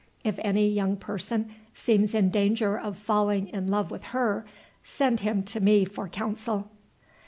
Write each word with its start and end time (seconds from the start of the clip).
If 0.23 0.39
any 0.41 0.67
young 0.67 0.95
person 0.97 1.53
seems 1.75 2.15
in 2.15 2.31
danger 2.31 2.75
of 2.75 2.97
falling 2.97 3.49
in 3.49 3.67
love 3.67 3.91
with 3.91 4.05
her, 4.05 4.45
send 4.83 5.19
him 5.19 5.43
to 5.43 5.59
me 5.59 5.85
for 5.85 6.07
counsel." 6.09 6.71